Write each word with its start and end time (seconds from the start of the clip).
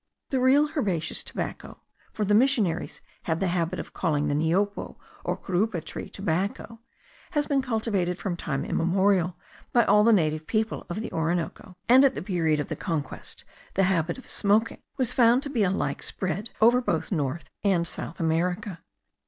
The 0.31 0.39
real 0.39 0.67
herbaceous 0.75 1.21
tobacco* 1.21 1.79
(for 2.11 2.25
the 2.25 2.33
missionaries 2.33 3.01
have 3.25 3.39
the 3.39 3.49
habit 3.53 3.79
of 3.79 3.93
calling 3.93 4.29
the 4.29 4.33
niopo 4.33 4.97
or 5.23 5.37
curupa 5.37 5.79
tree 5.79 6.09
tobacco) 6.09 6.79
has 7.37 7.45
been 7.45 7.61
cultivated 7.61 8.17
from 8.17 8.35
time 8.35 8.65
immemorial 8.65 9.35
by 9.71 9.83
all 9.85 10.03
the 10.03 10.11
native 10.11 10.47
people 10.47 10.87
of 10.89 11.01
the 11.01 11.11
Orinoco; 11.13 11.77
and 11.87 12.03
at 12.03 12.15
the 12.15 12.23
period 12.23 12.59
of 12.59 12.67
the 12.67 12.75
conquest 12.75 13.45
the 13.75 13.83
habit 13.83 14.17
of 14.17 14.27
smoking 14.27 14.81
was 14.97 15.13
found 15.13 15.43
to 15.43 15.51
be 15.51 15.61
alike 15.61 16.01
spread 16.01 16.49
over 16.61 16.81
both 16.81 17.11
North 17.11 17.51
and 17.63 17.85
South 17.87 18.19
America. 18.19 18.81